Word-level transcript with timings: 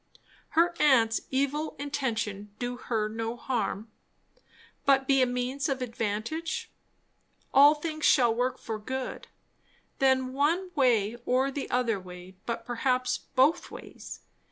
Her 0.57 0.73
aunt's 0.79 1.21
evil 1.29 1.75
intention 1.77 2.55
do 2.57 2.75
her 2.75 3.07
no 3.07 3.37
harm, 3.37 3.91
but 4.83 5.07
be 5.07 5.21
a 5.21 5.27
means 5.27 5.69
of 5.69 5.79
advantage? 5.79 6.71
"All 7.53 7.75
things 7.75 8.03
shall 8.03 8.33
work 8.33 8.57
for 8.57 8.79
good" 8.79 9.27
then, 9.99 10.33
one 10.33 10.71
way 10.73 11.17
or 11.27 11.51
the 11.51 11.69
other 11.69 11.99
way, 11.99 12.35
but 12.47 12.65
perhaps 12.65 13.19
both 13.35 13.69
ways. 13.69 14.21